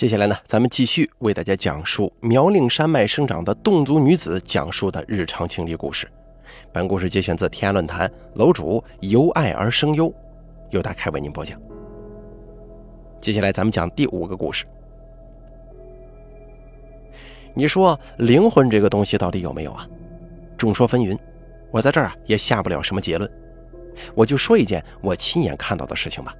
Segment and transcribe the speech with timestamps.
[0.00, 6.10] 接下来呢，咱们继续为大家讲述苗岭山脉生长的侗族女子讲述的日常经历故事。
[6.72, 10.10] 本故事节选自天涯论坛，楼主由爱而生忧，
[10.70, 11.60] 由大开为您播讲。
[13.20, 14.64] 接下来咱们讲第五个故事。
[17.52, 19.86] 你说灵魂这个东西到底有没有啊？
[20.56, 21.14] 众说纷纭，
[21.70, 23.30] 我在这儿啊也下不了什么结论。
[24.14, 26.34] 我就说一件我亲眼看到的事情吧。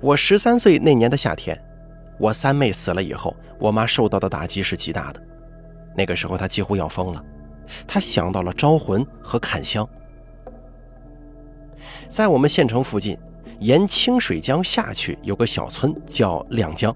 [0.00, 1.60] 我十三岁那年的夏天，
[2.18, 5.22] 我三妹死了以后，我妈受到的打击是极大的。
[5.96, 7.24] 那个时候她几乎要疯了，
[7.86, 9.88] 她想到了招魂和看香。
[12.08, 13.16] 在我们县城附近，
[13.60, 16.94] 沿清水江下去有个小村叫亮江。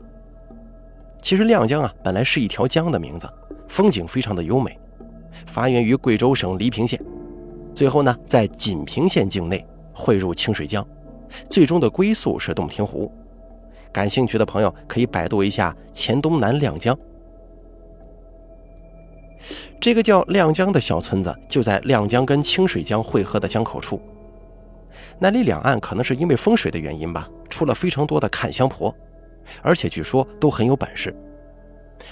[1.20, 3.28] 其实亮江啊，本来是一条江的名字，
[3.68, 4.78] 风景非常的优美，
[5.46, 7.00] 发源于贵州省黎平县，
[7.74, 10.84] 最后呢在锦屏县境内汇入清水江。
[11.48, 13.10] 最终的归宿是洞庭湖，
[13.92, 16.96] 感兴趣的朋友可以百度一下黔东南亮江。
[19.80, 24.00] 这个叫亮江的小村子就在亮江跟清水江汇合的江口处。
[25.18, 28.94] 那里两岸可能是因为风水的原因吧，出了非常多的看香婆，
[29.60, 31.14] 而且据说都很有本事。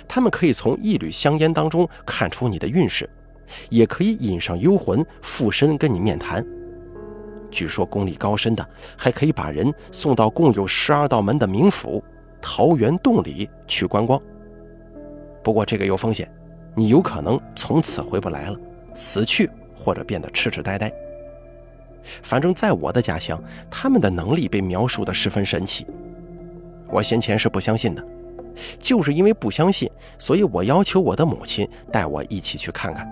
[0.08, 3.08] 他们可以从一缕香烟当中看出你的运势，
[3.68, 6.44] 也可以引上幽魂附身跟你面谈。
[7.50, 12.02] 据说功力高深的，还可以把人送到共有十二道门的冥府
[12.40, 14.20] 桃源洞里去观光。
[15.42, 16.30] 不过这个有风险，
[16.74, 18.56] 你有可能从此回不来了，
[18.94, 20.92] 死去或者变得痴痴呆呆。
[22.22, 25.86] 反正在我的家乡，他们的能力被描述的十分神奇。
[26.88, 28.04] 我先前是不相信的，
[28.78, 33.06] 就是因为不相信，所以我要求我的母亲带我一起去看看。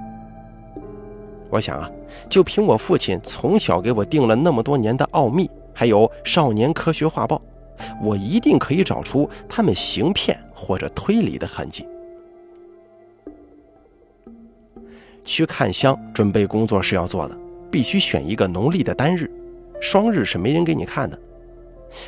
[1.50, 1.90] 我想啊，
[2.28, 7.40] 就凭我父亲从小给我定了那么多年的奥秘，还有《少年科学画报》，
[8.02, 11.86] 我一定可以找出他们行骗或者推理的痕迹。
[15.24, 17.38] 去看香，准备工作是要做的，
[17.70, 19.30] 必须选一个农历的单日，
[19.80, 21.18] 双日是没人给你看的。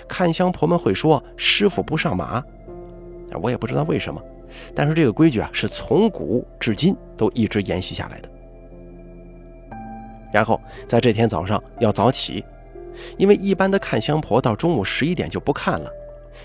[0.06, 2.42] 看香婆们会说师傅不上马，
[3.42, 4.22] 我也不知道为什么，
[4.74, 8.28] 但是这个规矩啊，是从古至今都一直沿袭下来的。
[10.32, 12.44] 然后在这天早上要早起，
[13.18, 15.90] 因为一般的看香婆到中午十一点就不看了，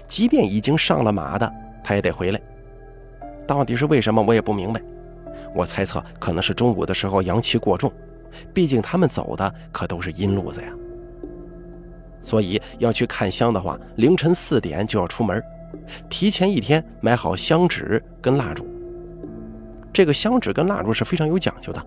[0.08, 1.52] 即便已经上了马的，
[1.84, 2.42] 他也得回来。
[3.48, 4.82] 到底是为什么，我也不明白。
[5.54, 7.92] 我猜测可能是中午的时候阳气过重，
[8.54, 10.68] 毕竟他们走的可都是阴路子呀。
[12.22, 15.42] 所以要去看香的话，凌晨四点就要出门，
[16.10, 18.68] 提前一天买好香纸跟蜡烛。
[19.94, 21.86] 这个香纸跟蜡烛是非常有讲究的。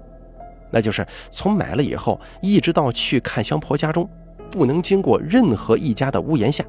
[0.70, 4.08] 那就是从买了以后，一直到去看香婆家中，
[4.50, 6.64] 不能经过任何一家的屋檐下，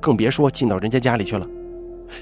[0.00, 1.46] 更别说进到人家家里去了。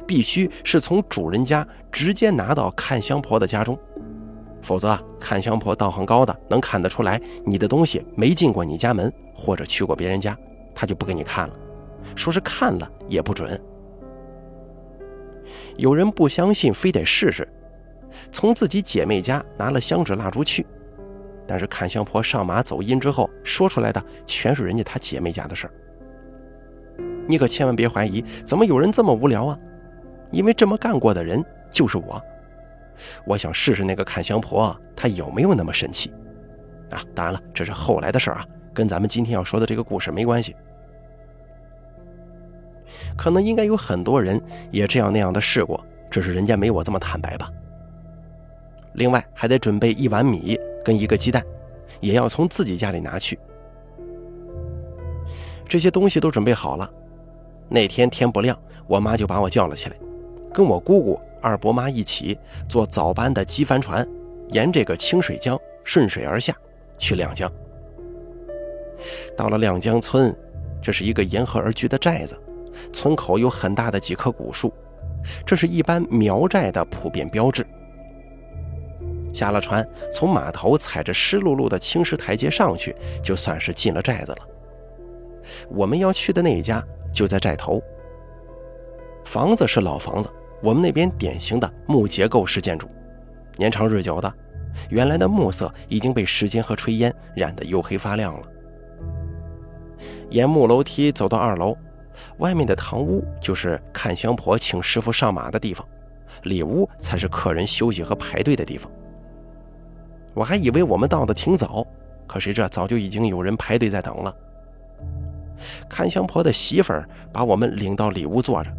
[0.06, 3.78] 必须是从主人家直接拿到看香婆的家中，
[4.60, 10.36] 否则看香婆道行高的能看得出来你的东西没进过你家门，或者去过别人家，
[10.74, 11.54] 他就不给你看了，
[12.14, 13.58] 说是看了也不准。
[15.76, 17.48] 有人不相信，非得试试，
[18.30, 20.66] 从自己姐妹家拿了香纸蜡烛去。
[21.48, 25.72] 但是看香婆上马走阴之后说出来的全是人家她姐妹家的事儿，
[27.26, 29.58] 你可千万别怀疑，怎么有人这么无聊啊？
[30.30, 32.22] 因为这么干过的人就是我。
[33.24, 36.12] 我想试试那个看香婆她有没有那么神奇
[36.90, 37.02] 啊？
[37.14, 40.54] 当然了，这是后来的事儿啊，跟咱们今天要说的这个故事没关系。
[43.16, 47.50] 可能应该有很多人也这样那样的试过，只是人家没我这么坦白吧。
[48.94, 50.58] 另外还得准备一碗米。
[50.84, 51.44] 跟一个鸡蛋，
[52.00, 53.38] 也要从自己家里拿去。
[55.68, 56.90] 这些东西都准备好了。
[57.68, 59.96] 那天天不亮，我妈就把我叫了起来，
[60.52, 64.08] 跟我姑姑、二伯妈一起坐早班的机帆船，
[64.48, 66.56] 沿这个清水江顺水而下，
[66.96, 67.52] 去亮江。
[69.36, 70.34] 到了亮江村，
[70.80, 72.34] 这是一个沿河而居的寨子，
[72.92, 74.72] 村口有很大的几棵古树，
[75.44, 77.66] 这是一般苗寨的普遍标志。
[79.38, 84.38] 下了船，从码头踩着湿漉漉的青石台阶上去，就算是进了寨子了。
[85.68, 87.80] 我们要去的那一家就在寨头。
[89.24, 90.28] 房子是老房子，
[90.60, 92.88] 我们那边典型的木结构式建筑，
[93.56, 94.34] 年长日久的，
[94.90, 98.42] 原来的木色已经被时间和炊烟染得黝黑发亮了。
[100.30, 101.76] 沿木楼梯走到二楼，
[102.38, 105.86] 外面的堂屋就是看香婆请师傅上马的地方，
[106.42, 108.90] 里屋才是客人休息和排队的地方。
[110.38, 111.84] 我还以为我们到的挺早，
[112.24, 114.32] 可谁知早就已经有人排队在等了。
[115.88, 118.70] 看香婆的媳妇儿把我们领到里屋坐着，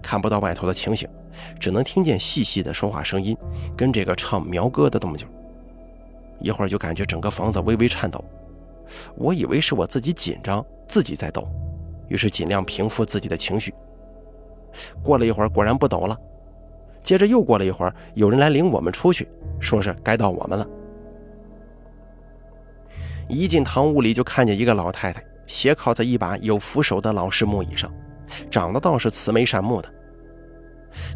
[0.00, 1.06] 看不到外头的情形，
[1.58, 3.36] 只能听见细细的说话声音，
[3.76, 5.28] 跟这个唱苗歌的动静。
[6.38, 8.24] 一会儿就感觉整个房子微微颤抖，
[9.16, 11.46] 我以为是我自己紧张，自己在抖，
[12.08, 13.74] 于是尽量平复自己的情绪。
[15.02, 16.18] 过了一会儿，果然不抖了。
[17.02, 20.66] 接着又过了一会儿，有人来领我们出去，说是该到我们了。
[23.28, 27.92] 一进堂屋里，就看见一个老太太斜靠在一把有扶手的老式木椅上，
[28.50, 29.88] 长得倒是慈眉善目的。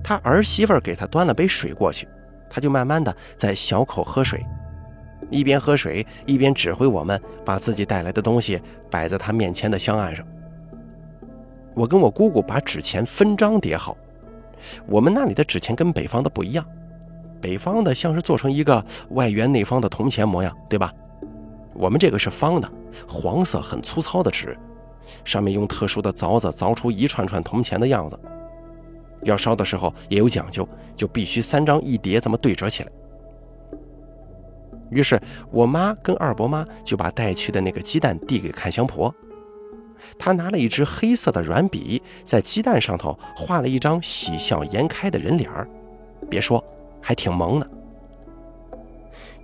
[0.03, 2.07] 他儿媳妇给他端了杯水过去，
[2.49, 4.45] 他就慢慢的在小口喝水，
[5.31, 10.25] 一边喝水一边指挥我们把自己带来的东西摆在他面前的香案上。
[11.75, 13.97] 我跟我姑姑把纸钱分张叠好。
[14.87, 16.65] 我们那里的纸钱跟北方的不一样，
[17.41, 20.93] 北方的像是做成一个外圆内方的铜钱模样，对吧？
[21.75, 22.71] 我们这个是方的，
[23.09, 24.57] 黄色很粗糙的纸，
[25.25, 28.19] 上面用特殊的凿子凿出一串串铜钱的样子。
[29.23, 32.93] 要烧的时候也有讲究，就必须三张一叠这么对折起来。
[34.91, 35.21] 于是
[35.51, 39.13] 我妈跟二伯妈就把带去的那个鸡蛋递给看香婆。
[40.19, 45.69] 他拿了一支黑色的软笔，在鸡蛋上头画了一张喜笑颜开的人脸儿，
[46.29, 46.63] 别说，
[47.01, 47.71] 还挺萌的。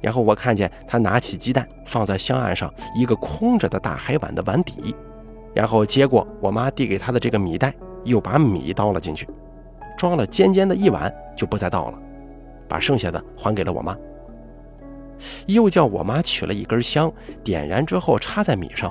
[0.00, 4.94] 然后我看见他拿起鸡蛋放在香案上一个空着的大海碗的碗底，
[5.55, 7.75] 然后接过我妈递给他的这个米袋，
[8.05, 9.29] 又把米倒了进去，
[9.99, 11.99] 装了尖尖的一碗，就不再倒了，
[12.67, 13.97] 把剩下的还给了我妈。
[15.47, 17.12] 又叫我妈取了一根香，
[17.44, 18.91] 点燃之后插在米上。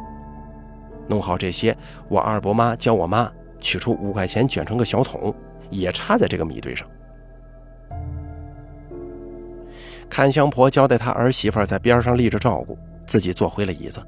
[1.10, 1.76] 弄好这些，
[2.08, 3.30] 我二伯妈教我妈
[3.60, 5.34] 取出五块钱，卷成个小桶，
[5.72, 6.88] 也插在这个米堆上。
[10.08, 14.00] 看香婆交代他儿媳妇在边上立着照顾，自己坐回了椅子。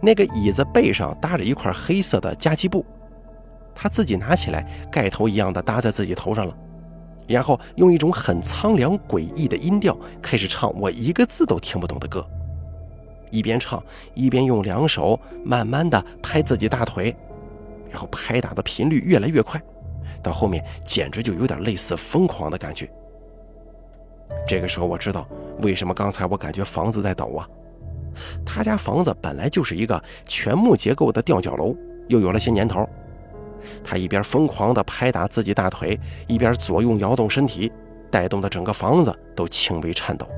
[0.00, 2.84] 那个椅子背上搭着一块黑色的夹击布，
[3.74, 6.56] 他自己拿起来，盖头一样的搭在自己头上了，
[7.26, 12.24] 然后用一种很苍凉诡异的音调开始唱我一个字都听不懂的歌。
[13.30, 13.82] 一边唱
[14.14, 17.14] 一边用两手慢慢的拍自己大腿，
[17.90, 19.60] 然后拍打的频率越来越快，
[20.22, 22.90] 到后面简直就有点类似疯狂的感觉。
[24.46, 25.26] 这个时候我知道
[25.60, 27.48] 为什么刚才我感觉房子在抖啊！
[28.44, 31.74] 他家房子本来就是一个全木结构的吊脚楼，
[32.08, 32.88] 又有了些年头。
[33.82, 37.72] 他一边疯狂的拍打自己大腿，一边左右摇动身体，
[38.10, 40.28] 带动的整个房子都轻微颤抖。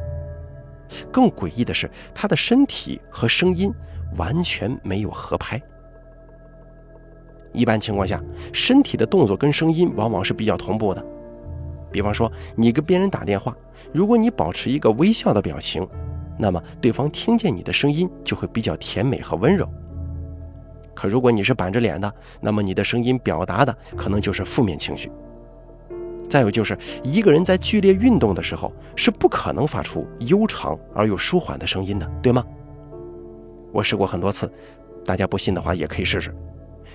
[1.13, 3.73] 更诡异的是，他的身体和声音
[4.17, 5.61] 完全没有合拍。
[7.53, 8.23] 一般情况下，
[8.53, 11.05] 身体的动作跟声音往往是比较同步的。
[11.91, 13.57] 比方说，你跟别人打电话，
[13.93, 15.87] 如果你保持一个微笑的表情，
[16.39, 19.69] 那么对方听见你的声音就会比较甜美和温柔。
[20.95, 25.11] 可如果你是板着脸的，那么你的声音表达的可能就是负面情绪。
[26.31, 32.43] 再有就是一个人在剧烈运动的时候是不可能发出悠长而又舒缓的声音的，对吗？
[33.73, 34.51] 我试过很多次，
[35.05, 36.33] 大家不信的话也可以试试。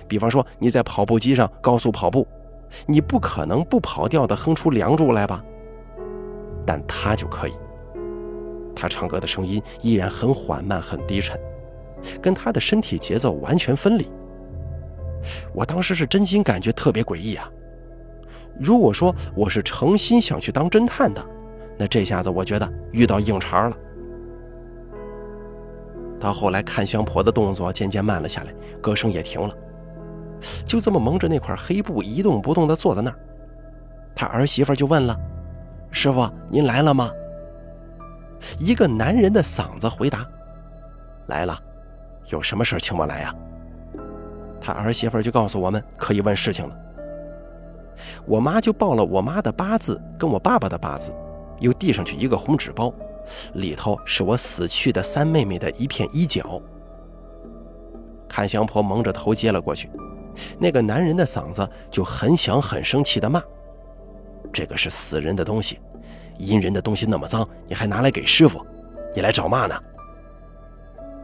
[0.08, 2.26] 比方说你在跑步机上高速跑步，
[2.86, 5.44] 你不可能不跑调的哼出《梁祝》来吧？
[6.64, 7.52] 但他就可以。
[8.74, 11.38] 他唱歌的声音依然很缓慢、很低沉，
[12.20, 14.10] 跟他的身体节奏完全分离。
[15.54, 17.50] 我当时是真心感觉特别诡异啊！
[18.58, 21.24] 如果说我是诚心想去当侦探的，
[21.78, 23.76] 那这下子我觉得遇到硬茬了。
[26.18, 29.54] 到后来，看香婆的动作渐渐慢了下来，歌声也停了，
[30.64, 33.18] 就这么蒙着那块黑布一动不动地坐在那儿。
[34.14, 35.14] 他儿媳妇就问了
[35.92, 37.10] ：“师傅，您来了吗？”
[38.58, 40.26] 一个男人的嗓子回答
[41.28, 41.58] ：“来了，
[42.28, 43.34] 有什么事请我来呀？”
[44.58, 46.74] 他儿媳妇就告诉我们可以问事情了。
[48.26, 51.14] 我妈就报了我妈的八字跟我爸爸的八字，
[51.60, 52.92] 又递上去一个红纸包，
[53.54, 56.60] 里头是我死去的三妹妹的一片衣角。
[58.28, 59.90] 看香婆蒙着头接了过去，
[60.58, 63.42] 那个男人的嗓子就很响很生气的骂
[64.52, 65.78] ：“这个是死人的东西，
[66.38, 68.64] 阴人的东西那么脏，你还拿来给师傅？
[69.14, 69.74] 你来找骂呢？”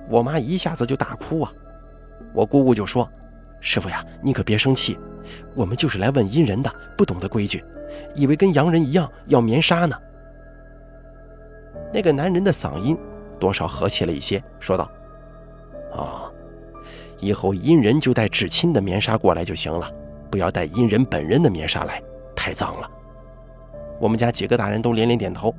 [0.08, 1.52] 我妈一下子就大哭啊！
[2.34, 3.08] 我姑姑就说
[3.62, 4.98] ：“师傅呀，你可别生气。”
[5.54, 7.64] 我们就是来问阴人的，不懂得规矩，
[8.12, 9.96] 以为跟洋人一样要棉纱呢。
[11.94, 12.98] 那个男人的嗓音
[13.38, 14.90] 多少和气了一些，说道
[15.94, 16.28] ：“啊，
[17.20, 19.88] 以后阴人就带至亲的棉纱过来就行了，
[20.28, 22.02] 不要带阴人本人的棉纱来，
[22.34, 22.90] 太脏了。”
[24.00, 25.54] 我们家几个大人都连连点头。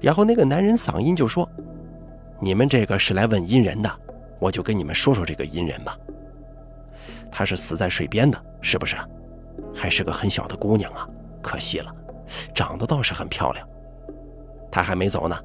[0.00, 1.48] 然后那个男人嗓音就说
[2.42, 3.90] ：“你们这个是来问阴人的，
[4.40, 5.96] 我就跟你们说说这个阴人吧。”
[7.30, 8.96] 她是死在水边的，是不是？
[9.74, 11.08] 还是个很小的姑娘啊，
[11.42, 11.92] 可惜了，
[12.54, 13.66] 长得倒是很漂亮。
[14.70, 15.38] 她还没走呢，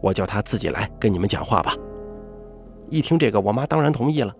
[0.00, 1.74] 我叫她自己来跟你们讲话吧。
[2.90, 4.34] 一听这个，我妈当然同意了。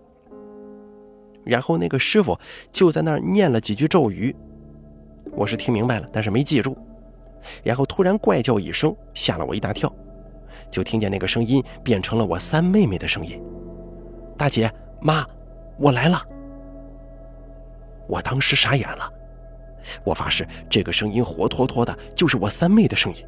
[1.45, 2.39] 然后那个师傅
[2.71, 4.35] 就在那儿念了几句咒语，
[5.33, 6.77] 我是听明白了，但是没记住。
[7.63, 9.93] 然后突然怪叫一声，吓了我一大跳，
[10.71, 13.41] 就听见那个声音变成了我三妹妹的声音
[14.37, 15.25] ：“大姐妈，
[15.79, 16.21] 我来了。”
[18.09, 19.13] 我当时傻眼了，
[20.03, 23.25] 我发誓这个声音活脱脱的就是我三妹的声音。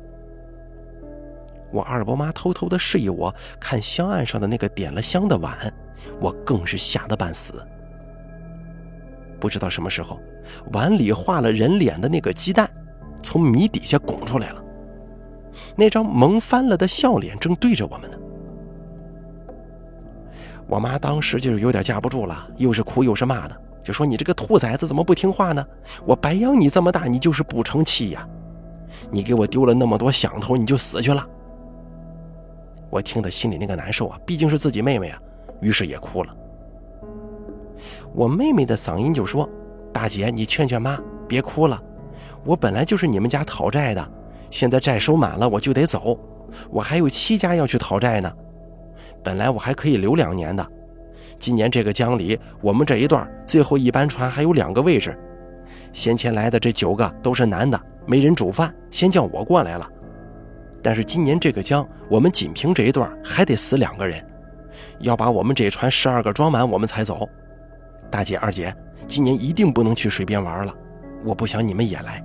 [1.70, 5.72] 我二伯妈偷偷的示意我看香案上的那个点了香的碗，
[6.20, 7.64] 我更是吓得半死。
[9.38, 10.18] 不知道什么时候，
[10.72, 12.68] 碗里画了人脸的那个鸡蛋。
[13.22, 14.64] 从米底下拱出来了，
[15.76, 18.16] 那张萌翻了的笑脸正对着我们呢。
[20.66, 23.54] 我妈当时就是有点架不住了，又是哭又是骂的，
[23.90, 25.66] 就说：“你这个兔崽子怎么不听话呢？
[26.06, 28.24] 我白养你这么大，你就是不成器呀！
[29.10, 31.26] 你给我丢了那么多响头，你就死去了。”
[32.88, 35.20] 我听得心里那个难受啊，毕竟是自己妹妹啊，
[35.60, 36.32] 于是也哭了。
[38.14, 39.48] 我妹妹的嗓音就说
[39.92, 41.82] ：“大姐，你劝劝妈，别哭了。”
[42.46, 44.08] 我本来就是你们家讨债的，
[44.50, 46.16] 现在债收满了，我就得走。
[46.70, 48.32] 我还有七家要去讨债呢，
[49.24, 50.64] 本来我还可以留两年的。
[51.40, 55.18] 今年这个江里，我们这一段最后一班船还有两个位置，
[55.90, 59.90] 先前来的这九个都是男的，没人煮饭，先叫我过来了。
[60.82, 64.22] 但是今年这个江，我们仅凭这一段还得死两个人，
[64.98, 67.26] 要把我们这船十二个装满，我们才走。
[68.10, 68.74] 大姐、二姐，
[69.08, 70.74] 今年一定不能去水边玩了，
[71.24, 72.22] 我不想你们也来。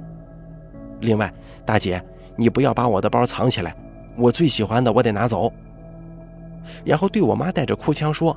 [1.00, 1.34] 另外，
[1.65, 2.03] 大姐，
[2.36, 3.74] 你不要把我的包藏起来，
[4.17, 5.50] 我最喜欢的我得拿走。
[6.84, 8.36] 然后对我妈带着哭腔说：“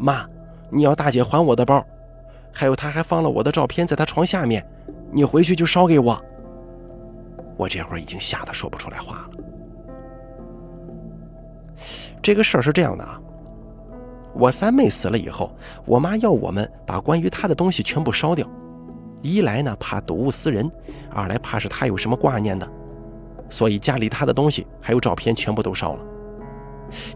[0.00, 0.26] 妈，
[0.70, 1.84] 你要大姐还我的包，
[2.50, 4.66] 还有她还放了我的照片在她床下面，
[5.12, 6.18] 你回去就烧给我。”
[7.58, 9.30] 我这会儿已经吓得说不出来话了。
[12.22, 13.20] 这个事儿是这样的啊，
[14.32, 15.54] 我三妹死了以后，
[15.84, 18.48] 我妈要我们把关于她的东西全部烧掉。
[19.20, 20.66] 一来呢，怕睹物思人；
[21.10, 22.66] 二来怕是她有什么挂念的，
[23.50, 26.04] 所以家里她的东西还有照片全部都烧了。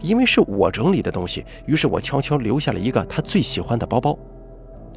[0.01, 4.17] 因为是我整理的东西，于是我悄悄留下了一个他最喜欢的包包，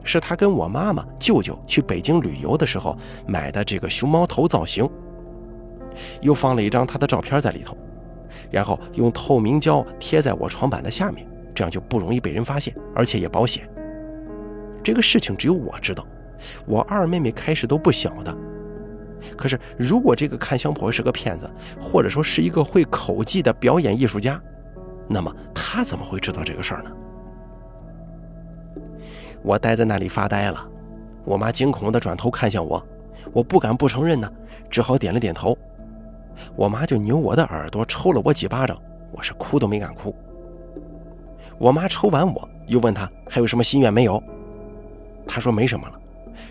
[0.05, 4.89] 是他跟我妈妈、舅舅去北京旅游的时候买的这个熊猫头造型，
[6.21, 7.77] 又放了一张他的照片在里头，
[8.51, 13.69] 然后用透明胶贴在我床板的下面，这样就不容易被人发现，而且也保险。
[14.83, 16.07] 这个事情只有我知道。
[16.67, 18.33] 我二妹妹开始都不晓得，
[19.37, 24.41] 可是如果这个看香婆是个骗子，或者说是一个会口技的表演艺术家，
[25.09, 26.91] 那么她怎么会知道这个事儿呢？
[29.43, 30.69] 我待在那里发呆了，
[31.25, 32.85] 我妈惊恐地转头看向我，
[33.33, 34.31] 我不敢不承认呢，
[34.69, 35.57] 只好点了点头。
[36.55, 38.77] 我妈就扭我的耳朵，抽了我几巴掌，
[39.13, 40.15] 我是哭都没敢哭。
[41.57, 44.23] 我妈抽完我，又问她还有什么心愿没有，
[45.27, 45.99] 她说没什么了。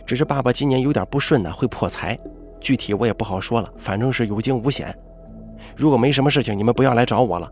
[0.05, 2.17] 只是爸爸今年有点不顺呢，会破财，
[2.59, 4.93] 具体我也不好说了，反正是有惊无险。
[5.75, 7.51] 如果没什么事情，你们不要来找我了。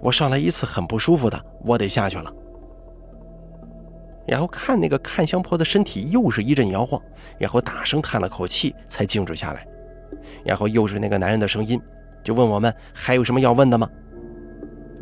[0.00, 2.32] 我上来一次很不舒服的，我得下去了。
[4.26, 7.00] 然后看那个看香婆的身体又是一阵摇晃，
[7.38, 9.66] 然后大声叹了口气，才静止下来。
[10.44, 11.80] 然后又是那个男人的声音，
[12.22, 13.88] 就问我们还有什么要问的吗？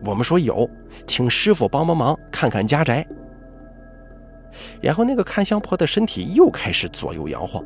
[0.04, 0.68] 我们说有，
[1.06, 3.06] 请师傅帮帮忙，看看家宅。
[4.80, 7.64] 然后那个看香婆的身体又开始左右摇晃，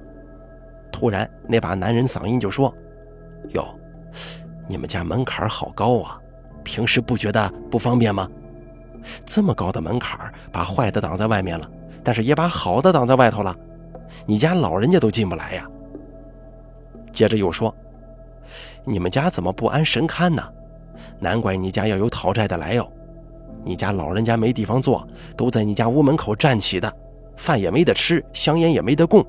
[0.92, 2.72] 突然那把男人嗓音就说
[3.54, 3.66] ：“哟，
[4.68, 6.20] 你们家门槛好高啊，
[6.66, 8.28] 平时不觉得不方便吗？
[9.24, 10.18] 这么高的门槛，
[10.50, 11.70] 把坏的挡在外面了，
[12.02, 13.56] 但是也把好的挡在外头了，
[14.26, 15.64] 你家老人家都进不来呀。”
[17.14, 17.72] 接着又说
[18.84, 20.42] ：“你们家怎么不安神龛呢？
[21.20, 22.92] 难怪你家要有讨债的来哟。”
[23.64, 25.06] 你家老人家没地方坐，
[25.36, 26.92] 都在你家屋门口站起的，
[27.36, 29.24] 饭也没得吃，香烟也没得供。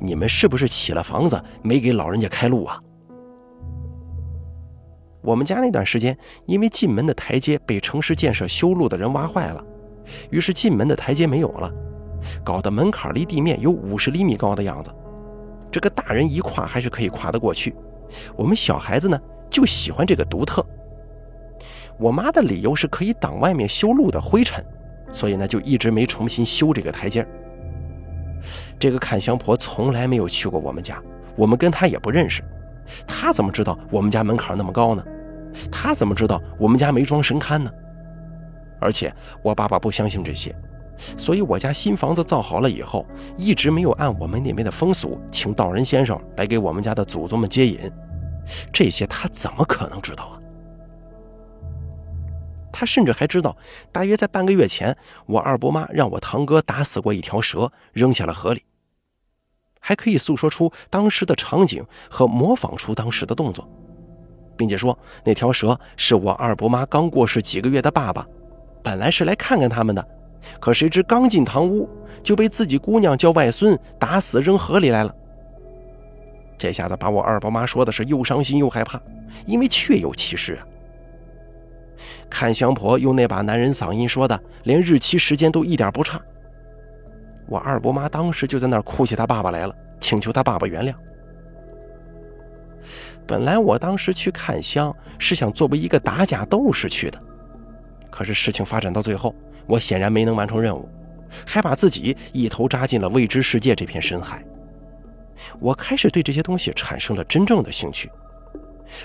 [0.00, 2.80] 你们是不是起了房子没给老人家开路啊？
[5.26, 6.16] 我们家那段时间，
[6.46, 9.64] 因为进门的台阶被城市建设修路的人挖坏了，
[10.30, 11.68] 于是进门的台阶没有了，
[12.44, 14.90] 搞得门槛离地面有五十厘米高的样子。
[15.72, 17.74] 这个大人一跨还是可以跨得过去，
[18.36, 20.64] 我们小孩子呢就喜欢这个独特。
[21.98, 24.64] 我妈的理由是可以挡外面修路的灰尘，
[25.10, 27.26] 所以呢就一直没重新修这个台阶。
[28.78, 31.02] 这个看香婆从来没有去过我们家，
[31.34, 32.44] 我们跟她也不认识，
[33.08, 35.04] 她怎么知道我们家门槛那么高呢？
[35.70, 37.70] 他怎么知道我们家没装神龛呢？
[38.80, 40.54] 而且我爸爸不相信这些，
[41.16, 47.90] 所以我家新房子造好了以后，一直没有按我们那边的风俗请道人先生来给我们家的祖宗们接引。
[48.72, 50.40] 这些他怎么可能知道啊？
[52.72, 53.56] 他甚至还知道，
[53.90, 54.94] 大约在半个月前，
[55.24, 58.62] 我二伯妈让我堂哥打死过一条蛇，扔下了河里。
[59.80, 63.66] 还可以诉说出当时的场景和模仿出当时的动作，
[64.56, 68.26] 并且说那条蛇是我二伯妈刚过世几个月的爸爸，
[68.82, 70.06] 本来是来看看他们的，
[70.60, 71.88] 可谁知刚进堂屋
[72.22, 75.14] 就被自己姑娘叫外孙打死扔河里来了。
[76.58, 79.00] 这下子把我二伯妈说的是又伤心又害怕，
[79.44, 80.66] 因为确有其事啊。
[82.30, 86.20] 看香婆用那把男人嗓音说的，连日期时间都一点不差。
[87.46, 90.94] 我二伯妈当时就在那儿哭起他爸爸来了，请求他爸爸原谅。
[93.26, 97.20] 本来我当时去看香是想作为一个打假斗士去的，
[98.10, 99.34] 可是事情发展到最后，
[99.66, 100.88] 我显然没能完成任务，
[101.44, 104.44] 还把自己一头扎进了未知世界这片深海。
[105.58, 108.10] 我开始对这些东西产生了真正的兴趣。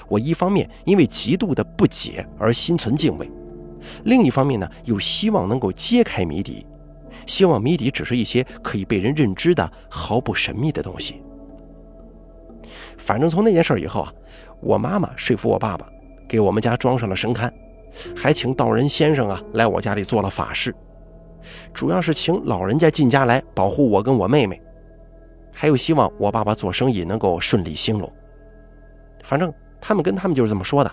[0.07, 3.29] 我一方面因为极度的不解而心存敬畏，
[4.03, 6.65] 另一方面呢又希望能够揭开谜底。
[7.25, 11.21] 希望谜底只是一些可以被人认知的毫不神秘的东西。
[12.97, 14.13] 反正从那件事以后啊，
[14.61, 15.87] 我妈妈说服我爸爸，
[16.27, 17.51] 给我们家装上了神龛，
[18.15, 20.73] 还请道人先生啊来我家里做了法事，
[21.73, 24.61] 主要是请老人家进家来保护我跟我妹妹，
[25.51, 28.11] 还有希望我爸爸做生意能够顺利兴隆。
[29.23, 30.91] 反正他们跟他们就是这么说的。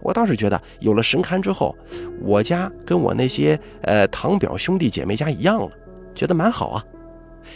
[0.00, 1.76] 我倒是觉得，有了神龛之后，
[2.22, 5.70] 我家跟我那些呃堂表兄弟姐妹家一样了，
[6.14, 6.84] 觉得蛮好啊，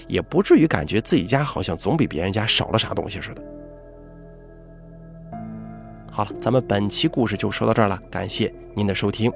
[0.08, 3.42] 也不至于感觉自己家好像总比别人家少了啥东西似的。
[6.10, 9.32] 好了，咱们本期故事就说到这儿了，感谢您的收听。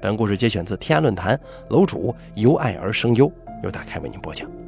[0.00, 3.30] 本故事节选自天涯论坛楼主由爱而生忧，
[3.62, 4.63] 由大开为您播讲。